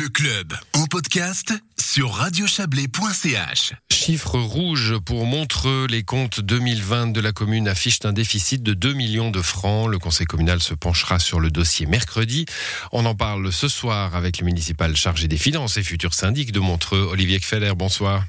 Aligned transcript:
Le 0.00 0.08
club 0.08 0.54
en 0.72 0.86
podcast 0.86 1.52
sur 1.78 2.14
radiochablais.ch. 2.14 3.74
Chiffre 3.92 4.38
rouge 4.38 4.96
pour 5.04 5.26
Montreux. 5.26 5.86
Les 5.90 6.04
comptes 6.04 6.40
2020 6.40 7.08
de 7.08 7.20
la 7.20 7.32
commune 7.32 7.68
affichent 7.68 7.98
un 8.04 8.14
déficit 8.14 8.62
de 8.62 8.72
2 8.72 8.94
millions 8.94 9.30
de 9.30 9.42
francs. 9.42 9.90
Le 9.90 9.98
conseil 9.98 10.26
communal 10.26 10.62
se 10.62 10.72
penchera 10.72 11.18
sur 11.18 11.38
le 11.38 11.50
dossier 11.50 11.84
mercredi. 11.84 12.46
On 12.92 13.04
en 13.04 13.14
parle 13.14 13.52
ce 13.52 13.68
soir 13.68 14.16
avec 14.16 14.38
le 14.38 14.46
municipal 14.46 14.96
chargé 14.96 15.28
des 15.28 15.36
finances 15.36 15.76
et 15.76 15.82
futur 15.82 16.14
syndic 16.14 16.50
de 16.50 16.60
Montreux, 16.60 17.06
Olivier 17.10 17.38
Kfeller. 17.38 17.74
Bonsoir. 17.76 18.24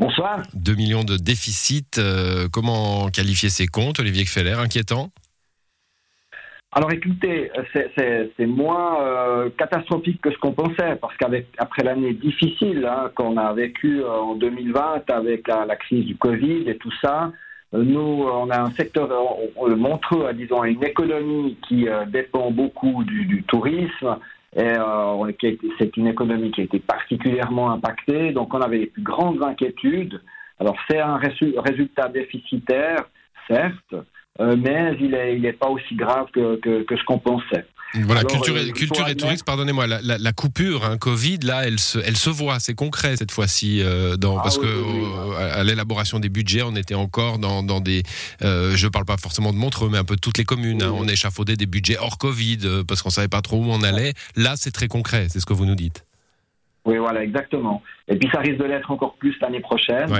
Bonsoir. 0.00 0.42
2 0.54 0.74
millions 0.74 1.04
de 1.04 1.16
déficit. 1.16 1.98
Euh, 1.98 2.48
comment 2.48 3.10
qualifier 3.10 3.48
ces 3.48 3.68
comptes, 3.68 4.00
Olivier 4.00 4.24
Kfeller? 4.24 4.54
Inquiétant? 4.54 5.12
Alors 6.76 6.92
écoutez, 6.92 7.52
c'est 7.96 8.46
moins 8.46 9.00
euh, 9.00 9.48
catastrophique 9.56 10.20
que 10.20 10.32
ce 10.32 10.38
qu'on 10.38 10.52
pensait, 10.52 10.96
parce 11.00 11.16
qu'avec 11.16 11.46
après 11.58 11.84
l'année 11.84 12.14
difficile 12.14 12.84
hein, 12.84 13.12
qu'on 13.14 13.36
a 13.36 13.52
vécue 13.52 14.02
euh, 14.02 14.10
en 14.10 14.34
2020 14.34 15.08
avec 15.10 15.46
la, 15.46 15.76
crise 15.76 16.04
du 16.04 16.16
Covid 16.16 16.68
et 16.68 16.76
tout 16.76 16.90
ça, 17.00 17.30
euh, 17.74 17.84
nous, 17.84 18.00
on 18.00 18.50
a 18.50 18.60
un 18.60 18.72
secteur, 18.72 19.08
le 19.08 19.76
Montreux, 19.76 20.32
disons, 20.34 20.64
une 20.64 20.82
économie 20.82 21.56
qui 21.68 21.86
dépend 22.08 22.50
beaucoup 22.50 23.04
du, 23.04 23.44
tourisme, 23.44 24.18
et 24.56 24.74
c'est 25.78 25.96
une 25.96 26.08
économie 26.08 26.50
qui 26.50 26.62
a 26.62 26.64
été 26.64 26.80
particulièrement 26.80 27.70
impactée, 27.70 28.32
donc 28.32 28.52
on 28.52 28.60
avait 28.60 28.78
les 28.78 28.86
plus 28.86 29.02
grandes 29.02 29.42
inquiétudes. 29.44 30.20
Alors 30.58 30.76
c'est 30.88 30.98
un 30.98 31.18
résultat 31.18 32.08
déficitaire, 32.08 33.04
certes, 33.48 33.76
euh, 33.92 34.02
mais 34.38 34.96
il 35.00 35.10
n'est 35.10 35.36
il 35.36 35.46
est 35.46 35.52
pas 35.52 35.68
aussi 35.68 35.94
grave 35.94 36.26
que, 36.32 36.56
que, 36.56 36.82
que 36.82 36.96
ce 36.96 37.04
qu'on 37.04 37.18
pensait. 37.18 37.66
Voilà, 38.02 38.24
culture, 38.24 38.56
et, 38.56 38.68
euh, 38.68 38.72
culture 38.72 39.08
et 39.08 39.14
tourisme, 39.14 39.44
pardonnez-moi, 39.44 39.86
la, 39.86 40.00
la, 40.02 40.18
la, 40.18 40.32
coupure, 40.32 40.84
hein, 40.84 40.98
Covid, 40.98 41.38
là, 41.44 41.64
elle 41.64 41.78
se, 41.78 41.98
elle 41.98 42.16
se 42.16 42.28
voit, 42.28 42.58
c'est 42.58 42.74
concret 42.74 43.16
cette 43.16 43.30
fois-ci, 43.30 43.82
euh, 43.82 44.16
dans, 44.16 44.38
ah 44.38 44.42
parce 44.42 44.58
que 44.58 44.66
à 45.38 45.62
l'élaboration 45.62 46.18
des 46.18 46.28
budgets, 46.28 46.62
on 46.62 46.74
était 46.74 46.96
encore 46.96 47.38
dans, 47.38 47.62
dans 47.62 47.80
des, 47.80 48.02
euh, 48.42 48.72
je 48.74 48.88
parle 48.88 49.04
pas 49.04 49.16
forcément 49.16 49.52
de 49.52 49.58
Montreux, 49.58 49.88
mais 49.90 49.98
un 49.98 50.04
peu 50.04 50.16
de 50.16 50.20
toutes 50.20 50.38
les 50.38 50.44
communes, 50.44 50.82
hein, 50.82 50.92
on 50.92 51.06
échafaudait 51.06 51.56
des 51.56 51.66
budgets 51.66 51.96
hors 51.96 52.18
Covid 52.18 52.58
parce 52.88 53.02
qu'on 53.02 53.10
savait 53.10 53.28
pas 53.28 53.42
trop 53.42 53.58
où 53.58 53.70
on 53.70 53.82
allait. 53.82 54.12
Là, 54.34 54.54
c'est 54.56 54.72
très 54.72 54.88
concret, 54.88 55.26
c'est 55.28 55.38
ce 55.38 55.46
que 55.46 55.52
vous 55.52 55.66
nous 55.66 55.76
dites. 55.76 56.04
Oui, 56.84 56.98
voilà, 56.98 57.22
exactement. 57.22 57.82
Et 58.08 58.16
puis 58.16 58.28
ça 58.32 58.40
risque 58.40 58.58
de 58.58 58.64
l'être 58.64 58.90
encore 58.90 59.14
plus 59.14 59.34
l'année 59.40 59.60
prochaine. 59.60 60.10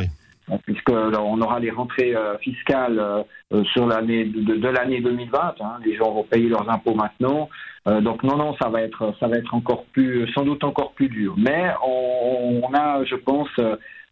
Puisque 0.67 0.91
on 0.91 1.41
aura 1.41 1.59
les 1.59 1.70
rentrées 1.70 2.14
euh, 2.14 2.37
fiscales 2.39 2.98
euh, 2.98 3.64
sur 3.73 3.87
l'année 3.87 4.27
de, 4.27 4.69
l'année 4.69 5.01
2020. 5.01 5.55
Hein. 5.61 5.78
les 5.84 5.97
gens 5.97 6.12
vont 6.12 6.25
payer 6.25 6.48
leurs 6.48 6.69
impôts 6.69 6.95
maintenant. 6.95 7.48
Euh, 7.86 8.01
donc 8.03 8.23
non, 8.23 8.36
non, 8.36 8.55
ça 8.61 8.69
va 8.69 8.83
être, 8.83 9.14
ça 9.20 9.27
va 9.27 9.36
être 9.36 9.55
encore 9.55 9.84
plus, 9.86 10.28
sans 10.34 10.45
doute 10.45 10.62
encore 10.62 10.92
plus 10.92 11.09
dur. 11.09 11.34
Mais 11.39 11.70
on, 11.86 12.70
a, 12.75 13.05
je 13.05 13.14
pense, 13.14 13.48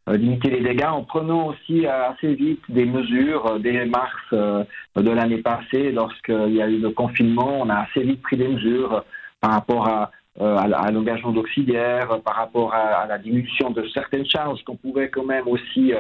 limité 0.07 0.51
les 0.51 0.63
dégâts 0.63 0.87
en 0.87 1.05
prenant 1.05 1.49
aussi 1.49 1.87
assez 1.87 2.35
vite 2.35 2.63
des 2.69 2.87
mesures 2.87 3.61
dès 3.61 3.85
mars 3.85 4.17
de 4.33 5.11
l'année 5.11 5.39
passée, 5.39 5.93
lorsqu'il 5.93 6.55
y 6.55 6.63
a 6.63 6.69
eu 6.69 6.79
le 6.79 6.91
confinement, 6.91 7.61
on 7.61 7.69
a 7.69 7.81
assez 7.81 8.03
vite 8.03 8.23
pris 8.23 8.37
des 8.37 8.49
mesures 8.49 9.05
par 9.41 9.53
rapport 9.53 9.87
à 9.87 10.11
euh, 10.41 10.57
à, 10.57 10.91
l'engagement 10.91 11.31
d'auxiliaires, 11.31 12.11
euh, 12.11 12.19
par 12.19 12.37
rapport 12.37 12.73
à, 12.73 13.07
la 13.07 13.19
diminution 13.19 13.71
de 13.71 13.87
certaines 13.93 14.25
charges 14.25 14.65
qu'on 14.65 14.77
pouvait 14.77 15.11
quand 15.11 15.27
même 15.27 15.47
aussi 15.47 15.93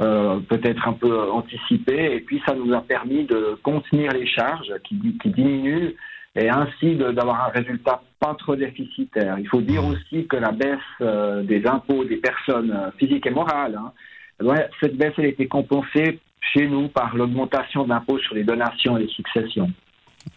euh, 0.00 0.40
peut-être 0.40 0.88
un 0.88 0.92
peu 0.92 1.30
anticiper. 1.30 2.16
Et 2.16 2.20
puis 2.20 2.42
ça 2.44 2.56
nous 2.56 2.74
a 2.74 2.80
permis 2.80 3.26
de 3.26 3.56
contenir 3.62 4.10
les 4.10 4.26
charges 4.26 4.72
qui, 4.82 4.96
diminuent 5.26 5.94
et 6.34 6.50
ainsi 6.50 6.96
d'avoir 6.96 7.46
un 7.46 7.50
résultat 7.50 8.02
pas 8.18 8.34
trop 8.34 8.56
déficitaire. 8.56 9.38
Il 9.38 9.46
faut 9.46 9.60
dire 9.60 9.84
aussi 9.84 10.26
que 10.26 10.36
la 10.36 10.50
baisse 10.50 11.46
des 11.46 11.64
impôts 11.66 12.04
des 12.04 12.16
personnes 12.16 12.90
physiques 12.98 13.26
et 13.26 13.30
morales, 13.30 13.78
hein, 13.78 14.54
cette 14.80 14.96
baisse 14.96 15.14
elle 15.16 15.26
a 15.26 15.28
été 15.28 15.46
compensée 15.46 16.18
chez 16.40 16.66
nous 16.66 16.88
par 16.88 17.16
l'augmentation 17.16 17.84
d'impôts 17.84 18.18
sur 18.18 18.34
les 18.34 18.44
donations 18.44 18.98
et 18.98 19.02
les 19.02 19.08
successions. 19.08 19.70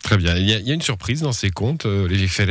Très 0.03 0.17
bien. 0.17 0.35
Il 0.35 0.49
y, 0.49 0.71
a, 0.71 0.73
une 0.73 0.81
surprise 0.81 1.21
dans 1.21 1.33
ces 1.33 1.51
comptes, 1.51 1.85
euh, 1.85 2.07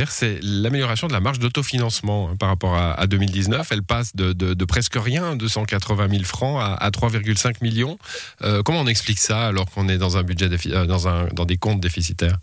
c'est 0.08 0.38
l'amélioration 0.42 1.08
de 1.08 1.12
la 1.12 1.20
marge 1.20 1.38
d'autofinancement 1.38 2.30
hein, 2.30 2.36
par 2.38 2.48
rapport 2.48 2.76
à, 2.76 3.06
2019. 3.06 3.66
Elle 3.72 3.82
passe 3.82 4.14
de, 4.14 4.64
presque 4.64 4.96
rien, 4.96 5.34
280 5.34 6.08
000 6.08 6.24
francs, 6.24 6.60
à, 6.60 6.90
3,5 6.90 7.62
millions. 7.62 7.98
Euh, 8.42 8.62
comment 8.62 8.80
on 8.80 8.86
explique 8.86 9.18
ça 9.18 9.46
alors 9.46 9.70
qu'on 9.70 9.88
est 9.88 9.98
dans 9.98 10.16
un 10.16 10.22
budget 10.22 10.48
euh, 10.66 10.86
dans, 10.86 11.44
des 11.44 11.56
comptes 11.56 11.80
déficitaires? 11.80 12.36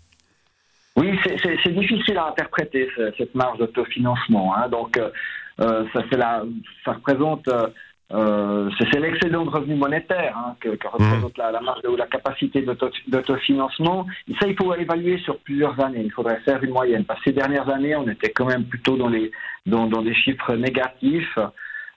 Oui, 0.96 1.10
c'est 1.24 1.74
difficile 1.74 2.16
à 2.18 2.28
interpréter 2.28 2.88
cette 3.18 3.34
marge 3.34 3.58
d'autofinancement. 3.58 4.56
Hein. 4.56 4.68
Donc, 4.70 4.98
la, 5.58 6.42
ça 6.84 6.92
représente 6.92 7.48
euh, 8.12 8.70
c'est 8.78 9.00
l'excédent 9.00 9.44
de 9.44 9.50
revenus 9.50 9.78
monétaires 9.78 10.36
hein, 10.36 10.54
que, 10.60 10.68
représente 10.68 11.36
mmh. 11.36 11.52
la, 11.52 11.60
marge 11.60 11.80
ou 11.88 11.96
la 11.96 12.06
capacité 12.06 12.64
d'autofinancement. 13.08 14.06
Et 14.28 14.34
ça, 14.40 14.46
il 14.46 14.56
faut 14.56 14.72
l'évaluer 14.74 15.18
sur 15.18 15.38
plusieurs 15.38 15.78
années. 15.80 16.02
Il 16.04 16.12
faudrait 16.12 16.40
faire 16.40 16.62
une 16.62 16.70
moyenne. 16.70 17.04
Parce 17.04 17.18
que 17.20 17.30
ces 17.30 17.36
dernières 17.36 17.68
années, 17.68 17.96
on 17.96 18.08
était 18.08 18.30
quand 18.30 18.46
même 18.46 18.64
plutôt 18.64 18.96
dans, 18.96 19.08
les, 19.08 19.32
dans, 19.66 19.86
dans 19.86 20.02
des 20.02 20.14
chiffres 20.14 20.54
négatifs. 20.54 21.38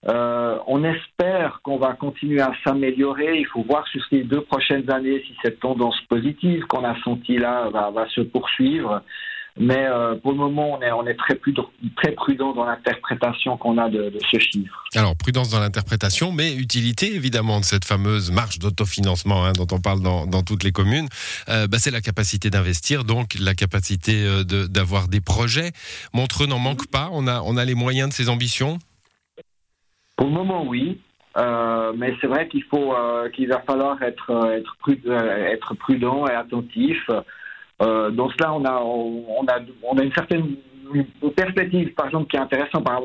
Euh, 0.07 0.57
on 0.65 0.83
espère 0.83 1.59
qu'on 1.61 1.77
va 1.77 1.93
continuer 1.93 2.41
à 2.41 2.53
s'améliorer. 2.63 3.39
Il 3.39 3.45
faut 3.45 3.63
voir 3.63 3.85
sur 3.87 4.03
ces 4.09 4.23
deux 4.23 4.41
prochaines 4.41 4.89
années 4.89 5.21
si 5.27 5.35
cette 5.43 5.59
tendance 5.59 5.99
positive 6.09 6.65
qu'on 6.65 6.85
a 6.85 6.99
sentie 7.03 7.37
là 7.37 7.69
va, 7.69 7.91
va 7.91 8.07
se 8.09 8.21
poursuivre. 8.21 9.03
Mais 9.57 9.85
euh, 9.85 10.15
pour 10.15 10.31
le 10.31 10.37
moment, 10.37 10.77
on 10.77 10.81
est, 10.81 10.91
on 10.91 11.05
est 11.05 11.15
très, 11.15 11.35
prudent, 11.35 11.69
très 11.97 12.11
prudent 12.11 12.53
dans 12.53 12.65
l'interprétation 12.65 13.57
qu'on 13.57 13.77
a 13.77 13.89
de, 13.89 14.09
de, 14.09 14.19
ce 14.31 14.39
chiffre. 14.39 14.83
Alors, 14.95 15.15
prudence 15.15 15.49
dans 15.49 15.59
l'interprétation, 15.59 16.31
mais 16.31 16.55
utilité 16.55 17.13
évidemment 17.15 17.59
de 17.59 17.65
cette 17.65 17.85
fameuse 17.85 18.31
marge 18.31 18.59
d'autofinancement 18.59 19.45
hein, 19.45 19.53
dont 19.53 19.67
on 19.71 19.79
parle 19.79 20.01
dans, 20.01 20.27
dans 20.27 20.43
toutes 20.43 20.63
les 20.63 20.71
communes. 20.71 21.07
Euh, 21.49 21.67
bah, 21.67 21.77
c'est 21.79 21.91
la 21.91 22.01
capacité 22.01 22.49
d'investir, 22.49 23.03
donc 23.03 23.35
la 23.39 23.53
capacité 23.53 24.23
euh, 24.25 24.43
d'avoir 24.43 25.07
des 25.07 25.21
projets. 25.21 25.71
Montreux 26.13 26.47
n'en 26.47 26.59
manque 26.59 26.87
pas. 26.87 27.09
On 27.11 27.27
a, 27.27 27.41
on 27.41 27.57
a 27.57 27.65
les 27.65 27.75
moyens 27.75 28.09
de 28.09 28.13
ses 28.13 28.29
ambitions? 28.29 28.79
Pour 30.15 30.27
le 30.27 30.33
moment, 30.33 30.65
oui. 30.65 30.99
Euh, 31.37 31.93
mais 31.95 32.15
c'est 32.19 32.27
vrai 32.27 32.47
qu'il 32.47 32.63
faut 32.63 32.93
euh, 32.93 33.29
qu'il 33.29 33.47
va 33.49 33.61
falloir 33.61 34.01
être 34.01 34.51
être 34.51 34.75
prudent, 34.79 35.11
être 35.13 35.75
prudent 35.75 36.25
et 36.27 36.33
attentif. 36.33 36.97
Euh, 37.81 38.09
dans 38.11 38.29
cela, 38.29 38.53
on 38.53 38.65
a, 38.65 38.81
on, 38.81 39.45
a, 39.47 39.59
on 39.83 39.97
a 39.97 40.03
une 40.03 40.13
certaine 40.13 40.55
perspective, 41.35 41.93
par 41.93 42.07
exemple, 42.07 42.27
qui 42.29 42.37
est 42.37 42.39
intéressante 42.39 42.83
par, 42.83 43.01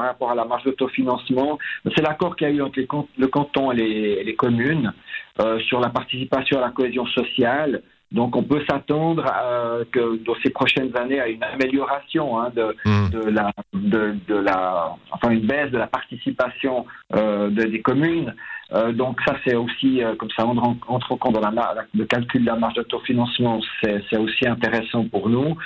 rapport 0.00 0.30
à 0.30 0.34
la 0.34 0.44
marge 0.44 0.64
d'autofinancement, 0.64 1.58
c'est 1.94 2.02
l'accord 2.02 2.36
qu'il 2.36 2.48
y 2.48 2.50
a 2.50 2.54
eu 2.54 2.62
entre 2.62 2.78
les, 2.80 2.88
le 3.18 3.26
canton 3.28 3.72
et 3.72 3.76
les, 3.76 4.24
les 4.24 4.34
communes 4.34 4.92
euh, 5.40 5.58
sur 5.60 5.80
la 5.80 5.90
participation 5.90 6.58
à 6.58 6.62
la 6.62 6.70
cohésion 6.70 7.06
sociale. 7.06 7.82
Donc 8.12 8.36
on 8.36 8.42
peut 8.42 8.62
s'attendre 8.68 9.24
euh, 9.42 9.84
que 9.90 10.16
dans 10.24 10.36
ces 10.42 10.50
prochaines 10.50 10.96
années 10.96 11.20
à 11.20 11.28
une 11.28 11.42
amélioration 11.42 12.40
hein, 12.40 12.52
de, 12.54 12.74
mmh. 12.84 13.10
de, 13.10 13.30
la, 13.30 13.52
de, 13.74 14.16
de, 14.28 14.34
la, 14.36 14.94
enfin 15.10 15.30
une 15.30 15.46
baisse 15.46 15.72
de 15.72 15.78
la 15.78 15.88
participation 15.88 16.86
euh, 17.14 17.50
des 17.50 17.82
communes. 17.82 18.34
Euh, 18.72 18.92
donc 18.92 19.20
ça 19.24 19.36
c'est 19.44 19.54
aussi 19.54 20.02
euh, 20.02 20.16
comme 20.16 20.30
ça 20.30 20.44
on 20.44 20.58
entre 20.58 21.12
en 21.12 21.16
compte 21.16 21.34
dans 21.34 21.50
la, 21.50 21.74
le 21.94 22.04
calcul 22.04 22.40
de 22.40 22.46
la 22.46 22.56
marge 22.56 22.74
d'autofinancement, 22.74 23.60
c'est 23.82 24.18
aussi 24.18 24.46
intéressant 24.46 25.04
pour 25.04 25.28
nous. 25.28 25.56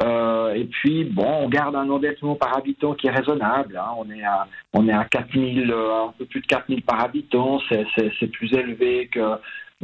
Euh, 0.00 0.54
et 0.54 0.64
puis 0.64 1.04
bon, 1.04 1.26
on 1.26 1.48
garde 1.48 1.74
un 1.74 1.90
endettement 1.90 2.36
par 2.36 2.56
habitant 2.56 2.94
qui 2.94 3.08
est 3.08 3.10
raisonnable. 3.10 3.76
Hein. 3.76 3.90
On 3.98 4.08
est 4.10 4.24
à 4.24 4.46
on 4.72 4.88
est 4.88 4.92
à 4.92 5.04
4000, 5.04 5.70
un 5.72 6.12
peu 6.16 6.24
plus 6.24 6.40
de 6.40 6.46
4000 6.46 6.82
par 6.82 7.04
habitant. 7.04 7.60
C'est 7.68 8.28
plus 8.28 8.52
élevé 8.54 9.08
que 9.08 9.20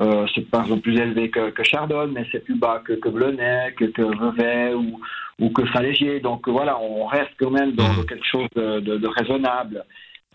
euh, 0.00 0.26
c'est 0.34 0.48
par 0.50 0.62
exemple 0.62 0.82
plus 0.82 0.98
élevé 0.98 1.30
que, 1.30 1.50
que 1.50 1.62
Chardonne, 1.62 2.12
mais 2.12 2.26
c'est 2.32 2.44
plus 2.44 2.56
bas 2.56 2.82
que, 2.84 2.94
que 2.94 3.08
Blonay, 3.08 3.74
que, 3.76 3.84
que 3.84 4.02
Vevey 4.02 4.74
ou, 4.74 5.00
ou 5.38 5.50
que 5.50 5.66
Saint-Légier. 5.72 6.20
Donc 6.20 6.48
voilà, 6.48 6.78
on 6.80 7.06
reste 7.06 7.30
quand 7.38 7.50
même 7.50 7.72
dans 7.72 7.88
mmh. 7.88 8.06
quelque 8.06 8.26
chose 8.26 8.48
de, 8.56 8.80
de, 8.80 8.96
de 8.96 9.08
raisonnable. 9.08 9.84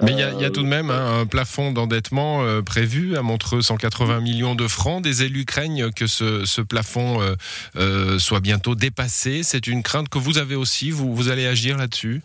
Mais 0.01 0.11
il 0.13 0.17
y, 0.17 0.41
y, 0.41 0.45
a 0.45 0.49
tout 0.49 0.63
de 0.63 0.67
même 0.67 0.91
un 0.91 1.25
plafond 1.25 1.73
d'endettement 1.73 2.41
euh, 2.41 2.61
prévu 2.61 3.17
à 3.17 3.21
Montreux, 3.21 3.61
180 3.61 4.21
millions 4.21 4.55
de 4.55 4.65
francs. 4.65 5.03
Des 5.03 5.23
élus 5.23 5.43
craignent 5.43 5.91
que 5.91 6.07
ce, 6.07 6.45
ce 6.45 6.61
plafond 6.61 7.21
euh, 7.21 7.35
euh, 7.75 8.17
soit 8.17 8.39
bientôt 8.39 8.75
dépassé. 8.75 9.43
C'est 9.43 9.67
une 9.67 9.83
crainte 9.83 10.07
que 10.07 10.17
vous 10.17 10.37
avez 10.37 10.55
aussi. 10.55 10.89
Vous, 10.89 11.13
vous 11.13 11.29
allez 11.29 11.45
agir 11.45 11.77
là-dessus? 11.77 12.21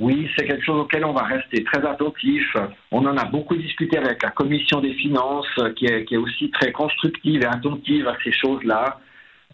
Oui, 0.00 0.28
c'est 0.36 0.46
quelque 0.46 0.64
chose 0.64 0.80
auquel 0.80 1.04
on 1.04 1.12
va 1.12 1.22
rester 1.22 1.62
très 1.64 1.86
attentif. 1.86 2.44
On 2.90 3.06
en 3.06 3.16
a 3.16 3.24
beaucoup 3.24 3.56
discuté 3.56 3.96
avec 3.96 4.22
la 4.22 4.30
commission 4.30 4.80
des 4.80 4.94
finances, 4.94 5.46
qui 5.76 5.86
est, 5.86 6.04
qui 6.04 6.14
est 6.14 6.18
aussi 6.18 6.50
très 6.50 6.72
constructive 6.72 7.42
et 7.42 7.46
attentive 7.46 8.08
à 8.08 8.16
ces 8.24 8.32
choses-là. 8.32 8.98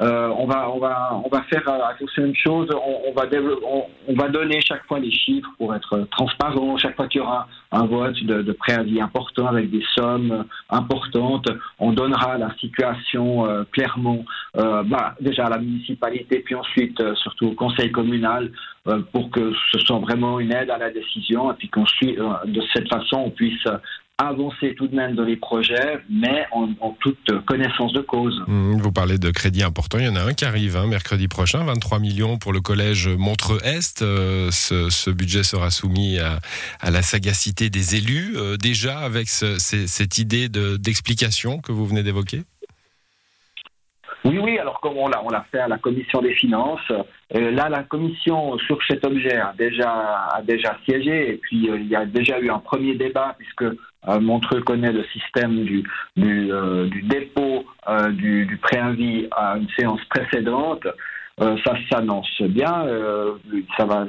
Euh, 0.01 0.29
on 0.37 0.47
va 0.47 0.69
on 0.71 0.81
va 0.81 1.23
on 1.25 1.29
va 1.29 1.43
faire 1.43 1.63
attention 1.69 2.25
à 2.25 2.35
chose. 2.35 2.69
On, 2.73 3.11
on 3.11 3.13
va 3.13 3.27
on, 3.65 3.85
on, 4.09 4.15
va 4.15 4.29
donner 4.29 4.61
chaque 4.61 4.85
fois 4.87 4.99
les 4.99 5.13
chiffres 5.13 5.49
pour 5.57 5.73
être 5.73 6.09
transparent. 6.11 6.77
Chaque 6.79 6.97
fois 6.97 7.07
qu'il 7.07 7.21
y 7.21 7.25
aura 7.25 7.47
un 7.71 7.87
vote 7.87 8.21
de, 8.25 8.43
de, 8.43 8.53
préavis 8.53 9.01
important 9.01 9.47
avec 9.47 9.71
des 9.71 9.85
sommes 9.95 10.47
importantes, 10.69 11.49
on 11.79 11.93
donnera 11.93 12.39
la 12.39 12.53
situation 12.57 13.47
euh, 13.47 13.63
clairement 13.71 14.25
bah, 14.55 15.15
déjà 15.21 15.47
à 15.47 15.51
la 15.51 15.59
municipalité, 15.59 16.41
puis 16.41 16.55
ensuite 16.55 17.01
surtout 17.17 17.49
au 17.49 17.55
conseil 17.55 17.91
communal, 17.91 18.53
pour 19.13 19.31
que 19.31 19.53
ce 19.73 19.79
soit 19.81 19.99
vraiment 19.99 20.39
une 20.39 20.53
aide 20.53 20.71
à 20.71 20.79
la 20.79 20.91
décision, 20.91 21.51
et 21.51 21.55
puis 21.55 21.69
qu'on 21.69 21.83
de 21.83 22.63
cette 22.73 22.89
façon 22.89 23.17
on 23.17 23.31
puisse 23.31 23.67
avancer 24.19 24.75
tout 24.77 24.87
de 24.87 24.95
même 24.95 25.17
dans 25.17 25.25
les 25.25 25.37
projets, 25.37 25.99
mais 26.09 26.47
en, 26.53 26.69
toute 27.01 27.45
connaissance 27.47 27.93
de 27.93 28.01
cause. 28.01 28.41
Mmh, 28.47 28.77
vous 28.81 28.93
parlez 28.93 29.19
de 29.19 29.31
crédits 29.31 29.63
importants, 29.63 29.99
il 29.99 30.07
y 30.07 30.09
en 30.09 30.17
a 30.17 30.23
un 30.23 30.35
qui 30.35 30.45
arrive 30.45 30.77
hein, 30.77 30.87
mercredi 30.87 31.27
prochain, 31.27 31.65
23 31.65 31.99
millions 31.99 32.39
pour 32.39 32.53
le 32.53 32.61
collège 32.61 33.09
Montreux-Est. 33.09 34.03
Euh, 34.03 34.51
ce, 34.53 35.11
budget 35.11 35.43
sera 35.43 35.71
soumis 35.71 36.19
à, 36.19 36.41
la 36.91 37.03
sagacité 37.03 37.71
des 37.71 37.97
élus, 37.97 38.35
euh, 38.37 38.57
déjà 38.57 38.99
avec 38.99 39.29
cette 39.29 40.19
idée 40.19 40.49
d'explication 40.49 41.59
que 41.59 41.73
vous 41.73 41.87
venez 41.87 42.03
d'évoquer? 42.03 42.43
Oui, 44.25 44.39
oui, 44.39 44.59
alors 44.59 44.81
comme 44.81 44.97
on 44.97 45.09
l'a, 45.09 45.23
on 45.23 45.29
l'a 45.29 45.45
fait 45.53 45.59
à 45.59 45.69
la 45.69 45.77
commission 45.77 46.23
des 46.23 46.35
finances, 46.35 46.91
euh, 46.91 47.51
là 47.51 47.69
la 47.69 47.83
commission 47.83 48.57
sur 48.59 48.79
cet 48.89 49.07
objet 49.07 49.37
a 49.37 49.53
déjà, 49.57 50.29
a 50.33 50.41
déjà 50.43 50.79
siégé 50.85 51.35
et 51.35 51.37
puis 51.37 51.69
il 51.69 51.89
y 51.89 51.95
a 51.95 52.07
déjà 52.07 52.41
eu 52.41 52.49
un 52.51 52.59
premier 52.59 52.95
débat 52.95 53.35
puisque 53.39 53.65
euh, 54.09 54.21
Montreux 54.21 54.61
connaît 54.61 54.93
le 54.93 55.05
système 55.05 55.65
du, 55.65 55.85
du, 56.17 56.53
euh, 56.53 56.89
dépôt 57.05 57.65
euh, 57.89 58.11
du, 58.11 58.47
du, 58.47 58.57
préavis 58.59 59.29
à 59.31 59.57
une 59.57 59.69
séance 59.79 60.03
précédente. 60.07 60.87
ça 61.39 61.75
s'annonce 61.91 62.41
bien. 62.43 62.87
ça 63.77 63.85
va, 63.85 64.07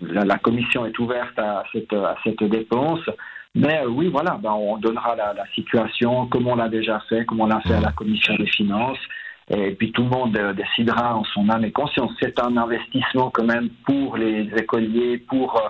la, 0.00 0.38
commission 0.38 0.84
est 0.86 0.98
ouverte 0.98 1.38
à 1.38 1.64
cette, 1.72 1.92
à 1.92 2.16
cette 2.24 2.42
dépense. 2.44 3.08
Mais 3.54 3.82
oui, 3.86 4.08
voilà, 4.08 4.38
ben, 4.42 4.52
on 4.52 4.78
donnera 4.78 5.14
la, 5.14 5.32
la, 5.32 5.46
situation 5.54 6.26
comme 6.26 6.48
on 6.48 6.56
l'a 6.56 6.68
déjà 6.68 6.98
fait, 7.08 7.24
comme 7.24 7.40
on 7.40 7.46
l'a 7.46 7.60
fait 7.60 7.74
à 7.74 7.80
la 7.80 7.92
commission 7.92 8.34
des 8.34 8.46
finances. 8.46 8.98
Et 9.50 9.72
puis 9.72 9.92
tout 9.92 10.02
le 10.02 10.08
monde 10.08 10.38
décidera 10.56 11.16
en 11.16 11.24
son 11.24 11.48
âme 11.50 11.64
et 11.64 11.72
conscience. 11.72 12.12
C'est 12.20 12.40
un 12.40 12.56
investissement 12.56 13.30
quand 13.30 13.44
même 13.44 13.68
pour 13.84 14.16
les 14.16 14.48
écoliers, 14.56 15.18
pour 15.18 15.60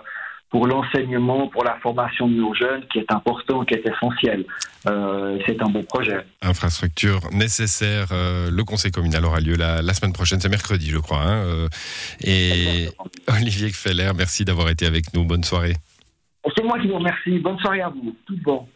pour 0.55 0.69
l'enseignement, 0.69 1.49
pour 1.49 1.65
la 1.65 1.75
formation 1.81 2.29
de 2.29 2.35
nos 2.35 2.55
jeunes, 2.55 2.87
qui 2.87 3.01
est 3.01 3.11
important, 3.11 3.65
qui 3.65 3.75
est 3.75 3.85
essentiel. 3.85 4.45
Euh, 4.87 5.37
c'est 5.47 5.61
un 5.61 5.69
beau 5.69 5.83
projet. 5.83 6.25
Infrastructure 6.43 7.19
nécessaire. 7.33 8.07
Euh, 8.13 8.53
le 8.53 8.63
conseil 8.63 8.93
communal 8.93 9.25
aura 9.25 9.41
lieu 9.41 9.57
la, 9.57 9.83
semaine 9.95 10.13
prochaine, 10.13 10.39
c'est 10.39 10.49
mercredi, 10.49 10.91
je 10.91 10.99
crois. 10.99 11.23
Hein, 11.23 11.43
euh, 11.45 11.69
et 12.23 12.87
Olivier 13.27 13.71
Feller, 13.71 14.13
merci 14.17 14.45
d'avoir 14.45 14.69
été 14.69 14.87
avec 14.87 15.13
nous. 15.13 15.25
Bonne 15.25 15.43
soirée. 15.43 15.75
C'est 16.57 16.63
moi 16.63 16.79
qui 16.79 16.87
vous 16.87 16.99
remercie. 16.99 17.37
Bonne 17.41 17.59
soirée 17.59 17.81
à 17.81 17.89
vous. 17.89 18.15
Tout 18.25 18.39
bon. 18.45 18.69